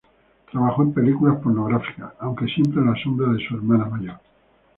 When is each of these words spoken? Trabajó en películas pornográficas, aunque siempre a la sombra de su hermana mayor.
Trabajó 0.51 0.81
en 0.81 0.93
películas 0.95 1.37
pornográficas, 1.43 2.13
aunque 2.21 2.47
siempre 2.47 2.81
a 2.81 2.85
la 2.85 2.95
sombra 3.03 3.31
de 3.31 3.47
su 3.47 3.53
hermana 3.55 3.85
mayor. 3.85 4.17